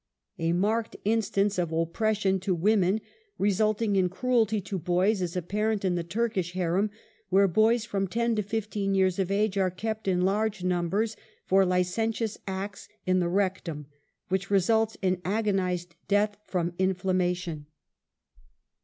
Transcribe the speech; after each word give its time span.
A 0.39 0.51
marked 0.51 0.95
instance 1.05 1.59
of 1.59 1.71
oppression 1.71 2.39
to 2.39 2.55
women, 2.55 3.01
result 3.37 3.83
in«: 3.83 3.95
in 3.95 4.09
cruelty 4.09 4.59
to 4.61 4.79
boys 4.79 5.21
is 5.21 5.37
apparent 5.37 5.85
in 5.85 5.93
the 5.93 6.03
Turkish; 6.03 6.53
Harem, 6.53 6.89
where 7.29 7.47
boys 7.47 7.85
from 7.85 8.07
10 8.07 8.35
to 8.37 8.41
15 8.41 8.95
years 8.95 9.19
of 9.19 9.29
age 9.29 9.59
are 9.59 9.69
kept 9.69 10.07
in 10.07 10.21
large 10.21 10.63
numbers 10.63 11.15
for 11.45 11.63
licentious 11.67 12.39
acts 12.47 12.89
in 13.05 13.19
the 13.19 13.29
rec 13.29 13.61
tum, 13.63 13.85
which 14.29 14.49
results 14.49 14.97
in 15.03 15.21
agonized 15.23 15.93
death 16.07 16.35
from 16.47 16.71
inflamma 16.79 17.35
tion. 17.35 17.67